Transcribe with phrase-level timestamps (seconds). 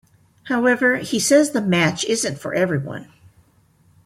[0.45, 3.07] However, he says the match isn't for everyone.